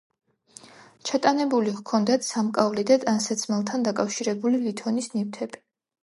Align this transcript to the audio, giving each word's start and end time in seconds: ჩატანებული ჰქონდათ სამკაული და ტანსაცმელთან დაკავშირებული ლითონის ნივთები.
ჩატანებული 1.09 1.73
ჰქონდათ 1.75 2.25
სამკაული 2.27 2.85
და 2.91 2.97
ტანსაცმელთან 3.03 3.85
დაკავშირებული 3.89 4.63
ლითონის 4.65 5.11
ნივთები. 5.17 5.61